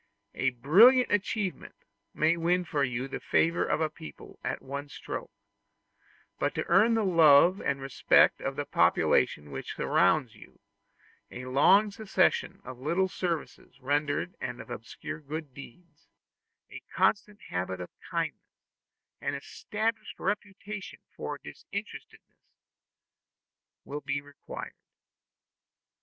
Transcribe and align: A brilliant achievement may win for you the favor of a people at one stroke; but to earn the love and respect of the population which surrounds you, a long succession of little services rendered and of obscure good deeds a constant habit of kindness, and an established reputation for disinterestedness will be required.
A 0.33 0.49
brilliant 0.49 1.11
achievement 1.11 1.75
may 2.11 2.35
win 2.35 2.65
for 2.65 2.83
you 2.83 3.07
the 3.07 3.19
favor 3.19 3.63
of 3.63 3.81
a 3.81 3.89
people 3.91 4.39
at 4.43 4.59
one 4.63 4.89
stroke; 4.89 5.29
but 6.39 6.55
to 6.55 6.65
earn 6.65 6.95
the 6.95 7.03
love 7.05 7.61
and 7.61 7.79
respect 7.79 8.41
of 8.41 8.55
the 8.55 8.65
population 8.65 9.51
which 9.51 9.75
surrounds 9.75 10.33
you, 10.33 10.59
a 11.29 11.45
long 11.45 11.91
succession 11.91 12.61
of 12.63 12.79
little 12.79 13.07
services 13.07 13.79
rendered 13.79 14.35
and 14.41 14.59
of 14.59 14.71
obscure 14.71 15.19
good 15.19 15.53
deeds 15.53 16.07
a 16.71 16.79
constant 16.95 17.39
habit 17.51 17.79
of 17.79 17.91
kindness, 18.09 18.57
and 19.21 19.35
an 19.35 19.39
established 19.39 20.17
reputation 20.19 20.97
for 21.15 21.37
disinterestedness 21.37 22.41
will 23.85 24.01
be 24.01 24.19
required. 24.19 24.73